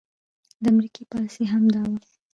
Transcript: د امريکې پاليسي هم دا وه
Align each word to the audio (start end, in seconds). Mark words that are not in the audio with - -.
د 0.63 0.65
امريکې 0.71 1.03
پاليسي 1.11 1.43
هم 1.51 1.63
دا 1.73 1.81
وه 1.89 1.99